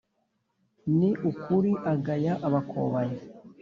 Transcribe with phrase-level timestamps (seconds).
[0.97, 3.19] ni ukuri agaya abakobanyi,